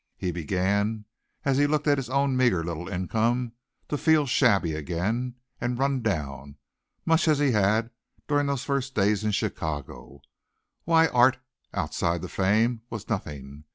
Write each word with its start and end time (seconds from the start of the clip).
He 0.17 0.31
began, 0.31 1.05
as 1.45 1.59
he 1.59 1.67
looked 1.67 1.85
at 1.85 1.99
his 1.99 2.09
own 2.09 2.35
meagre 2.35 2.63
little 2.63 2.87
income, 2.89 3.51
to 3.87 3.99
feel 3.99 4.25
shabby 4.25 4.73
again, 4.73 5.35
and 5.59 5.77
run 5.77 6.01
down, 6.01 6.55
much 7.05 7.27
as 7.27 7.37
he 7.37 7.51
had 7.51 7.91
during 8.27 8.47
those 8.47 8.63
first 8.63 8.95
days 8.95 9.23
in 9.23 9.29
Chicago. 9.29 10.21
Why, 10.85 11.05
art, 11.09 11.37
outside 11.71 12.23
the 12.23 12.29
fame, 12.29 12.81
was 12.89 13.09
nothing. 13.09 13.65